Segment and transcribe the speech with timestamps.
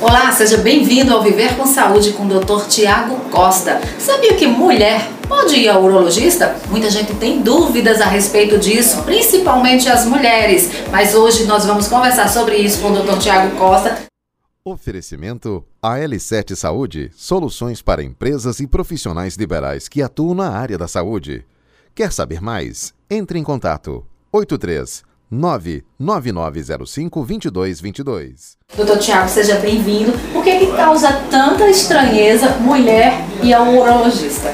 [0.00, 2.68] Olá, seja bem-vindo ao Viver com Saúde com o Dr.
[2.68, 3.80] Tiago Costa.
[3.98, 6.54] Sabia que mulher pode ir ao urologista?
[6.70, 10.70] Muita gente tem dúvidas a respeito disso, principalmente as mulheres.
[10.92, 13.18] Mas hoje nós vamos conversar sobre isso com o Dr.
[13.18, 13.98] Tiago Costa.
[14.64, 21.44] Oferecimento AL7 Saúde, soluções para empresas e profissionais liberais que atuam na área da saúde.
[21.92, 22.94] Quer saber mais?
[23.10, 28.56] Entre em contato 83 99905 2222.
[28.76, 30.12] Doutor Tiago, seja bem-vindo.
[30.32, 33.12] Por que, que causa tanta estranheza mulher
[33.42, 34.52] e ao urologista?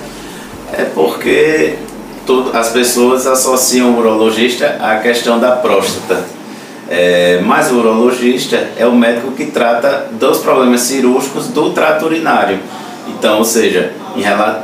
[0.73, 1.77] É porque
[2.27, 6.25] tudo, as pessoas associam o urologista à questão da próstata.
[6.89, 12.59] É, mas o urologista é o médico que trata dos problemas cirúrgicos do trato urinário.
[13.24, 13.91] Então, ou seja,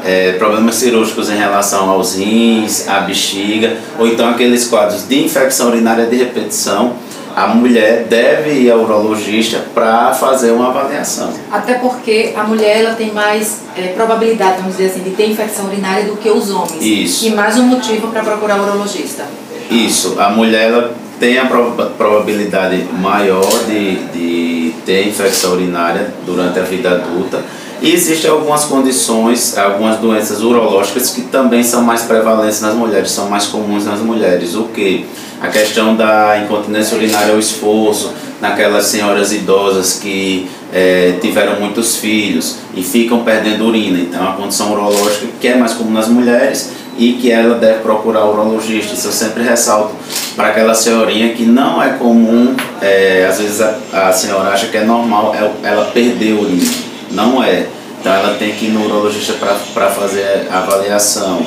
[0.05, 5.69] é, problemas cirúrgicos em relação aos rins, à bexiga, ou então aqueles quadros de infecção
[5.69, 6.93] urinária de repetição,
[7.35, 11.33] a mulher deve ir ao urologista para fazer uma avaliação.
[11.51, 15.65] Até porque a mulher ela tem mais é, probabilidade, vamos dizer assim, de ter infecção
[15.65, 16.83] urinária do que os homens.
[16.83, 17.29] Isso.
[17.29, 19.25] E mais um motivo para procurar o urologista.
[19.71, 20.21] Isso.
[20.21, 26.91] A mulher ela tem a probabilidade maior de, de ter infecção urinária durante a vida
[26.91, 27.43] adulta
[27.83, 33.31] e existem algumas condições, algumas doenças urológicas que também são mais prevalentes nas mulheres, são
[33.31, 34.55] mais comuns nas mulheres.
[34.55, 35.07] O que?
[35.41, 42.57] A questão da incontinência urinária ao esforço, naquelas senhoras idosas que é, tiveram muitos filhos
[42.75, 43.99] e ficam perdendo urina.
[43.99, 47.79] Então, é uma condição urológica que é mais comum nas mulheres e que ela deve
[47.79, 48.93] procurar o urologista.
[48.93, 49.95] Isso eu sempre ressalto
[50.37, 54.77] para aquela senhorinha que não é comum, é, às vezes a, a senhora acha que
[54.77, 57.67] é normal ela perder urina não é.
[58.01, 59.35] Então ela tem que ir no urologista
[59.75, 61.45] para fazer a avaliação.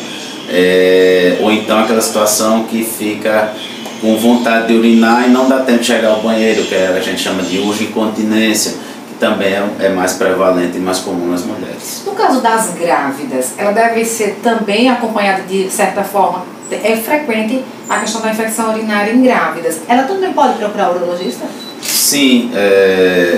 [0.50, 3.54] É, ou então aquela situação que fica
[4.04, 7.22] com vontade de urinar e não dá tempo de chegar ao banheiro, que a gente
[7.22, 8.74] chama de incontinência,
[9.08, 12.04] que também é, é mais prevalente e mais comum nas mulheres.
[12.06, 16.46] No caso das grávidas, ela deve ser também acompanhada de certa forma.
[16.70, 19.80] É frequente a questão da infecção urinária em grávidas.
[19.88, 21.46] Ela também pode procurar o urologista?
[21.82, 23.33] Sim, é,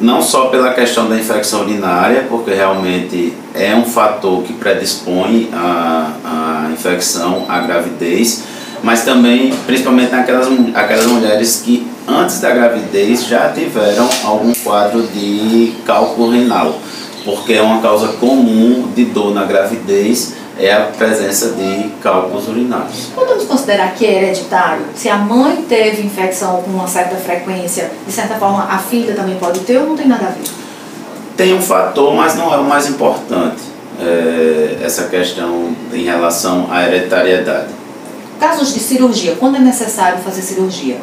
[0.00, 6.12] não só pela questão da infecção urinária, porque realmente é um fator que predispõe a,
[6.24, 8.44] a infecção, à gravidez,
[8.82, 15.72] mas também, principalmente naquelas aquelas mulheres que antes da gravidez já tiveram algum quadro de
[15.84, 16.78] cálculo renal,
[17.24, 23.10] porque é uma causa comum de dor na gravidez é a presença de cálculos urinários.
[23.14, 24.84] Podemos considerar que é hereditário?
[24.94, 29.36] Se a mãe teve infecção com uma certa frequência, de certa forma a filha também
[29.36, 30.44] pode ter ou não tem nada a ver?
[31.36, 33.62] Tem um fator, mas não é o mais importante,
[34.00, 37.68] é, essa questão em relação à hereditariedade.
[38.40, 40.98] Casos de cirurgia, quando é necessário fazer cirurgia?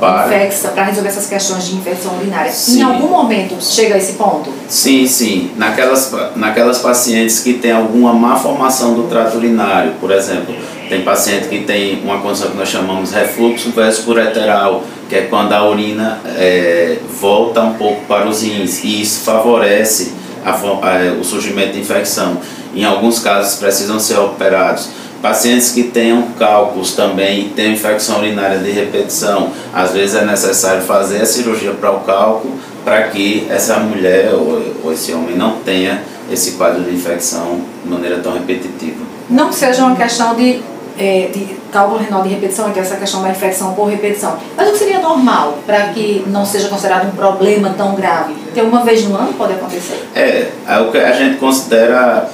[0.00, 0.28] Para
[0.74, 2.50] para resolver essas questões de infecção urinária.
[2.50, 2.80] Sim.
[2.80, 4.52] Em algum momento chega a esse ponto?
[4.68, 5.50] Sim, sim.
[5.56, 10.54] Naquelas, naquelas pacientes que têm alguma má formação do trato urinário, por exemplo,
[10.88, 15.68] tem paciente que tem uma condição que nós chamamos refluxo vespureteral, que é quando a
[15.68, 20.12] urina é, volta um pouco para os rins e isso favorece
[20.44, 22.38] a, a, o surgimento de infecção.
[22.74, 24.90] Em alguns casos precisam ser operados
[25.26, 30.82] Pacientes que tenham cálculos também e tenham infecção urinária de repetição, às vezes é necessário
[30.82, 35.56] fazer a cirurgia para o cálculo para que essa mulher ou, ou esse homem não
[35.64, 36.00] tenha
[36.30, 39.04] esse quadro de infecção de maneira tão repetitiva.
[39.28, 40.62] Não seja uma questão de,
[40.96, 44.36] é, de cálculo renal de repetição, então essa questão da infecção por repetição.
[44.56, 48.32] Mas o que seria normal para que não seja considerado um problema tão grave?
[48.54, 50.06] Ter uma vez no ano pode acontecer?
[50.14, 52.30] É, é o que a gente considera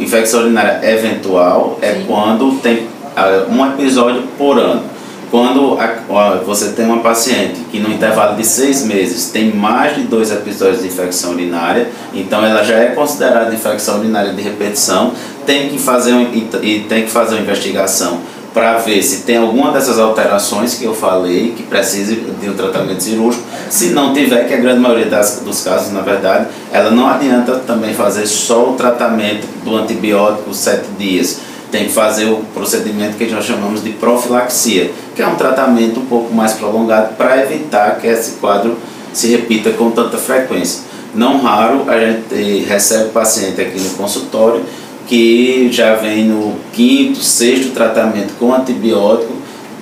[0.00, 2.04] infecção urinária eventual é Sim.
[2.06, 4.96] quando tem uh, um episódio por ano.
[5.30, 10.02] Quando a, você tem uma paciente que no intervalo de seis meses tem mais de
[10.02, 15.12] dois episódios de infecção urinária, então ela já é considerada infecção urinária de repetição,
[15.44, 16.32] tem que fazer um,
[16.62, 18.20] e tem que fazer uma investigação
[18.56, 23.02] para ver se tem alguma dessas alterações que eu falei que precise de um tratamento
[23.02, 23.44] cirúrgico.
[23.68, 27.56] Se não tiver, que a grande maioria das, dos casos, na verdade, ela não adianta
[27.66, 31.40] também fazer só o tratamento do antibiótico sete dias.
[31.70, 36.06] Tem que fazer o procedimento que nós chamamos de profilaxia, que é um tratamento um
[36.06, 38.78] pouco mais prolongado para evitar que esse quadro
[39.12, 40.80] se repita com tanta frequência.
[41.14, 44.64] Não raro a gente recebe paciente aqui no consultório
[45.06, 49.32] que já vem no quinto, sexto tratamento com antibiótico,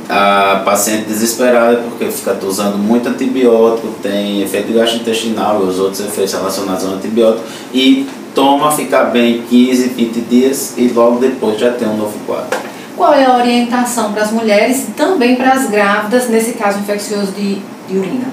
[0.09, 6.35] a paciente desesperada porque fica usando muito antibiótico, tem efeito gastrointestinal e os outros efeitos
[6.35, 11.89] relacionados ao antibiótico e toma ficar bem 15, 20 dias e logo depois já tem
[11.89, 12.59] um novo quadro.
[12.97, 17.33] Qual é a orientação para as mulheres e também para as grávidas nesse caso infeccioso
[17.33, 18.27] de, de urina?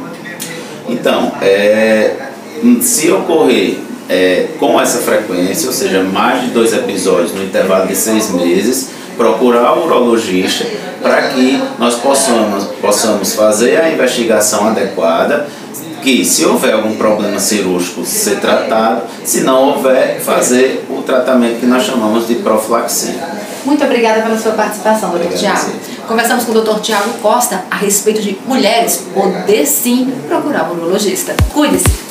[0.88, 2.32] Então, é,
[2.82, 3.80] Se ocorrer
[4.12, 8.90] é, com essa frequência, ou seja, mais de dois episódios no intervalo de seis meses,
[9.16, 10.66] procurar o urologista
[11.02, 15.48] para que nós possamos, possamos fazer a investigação adequada
[16.04, 21.66] que se houver algum problema cirúrgico ser tratado, se não houver, fazer o tratamento que
[21.66, 23.16] nós chamamos de profilaxia.
[23.64, 25.72] Muito obrigada pela sua participação, doutor Tiago.
[26.08, 31.34] Conversamos com o doutor Tiago Costa a respeito de mulheres poder sim procurar um urologista.
[31.54, 32.11] Cuide-se!